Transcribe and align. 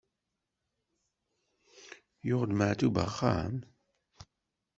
Yuɣ-d 2.27 2.51
Maɛṭub 2.57 2.95
axxam? 3.05 3.55